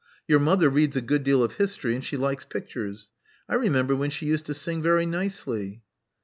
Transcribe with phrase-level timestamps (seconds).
[0.27, 3.11] Your mother reads a good deal of history, and she likes pictures.
[3.47, 5.83] I remember when she used to sing very nicely."